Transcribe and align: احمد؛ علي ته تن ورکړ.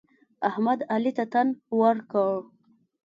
احمد؛ 0.49 0.79
علي 0.93 1.11
ته 1.17 1.25
تن 1.33 1.47
ورکړ. 1.79 2.33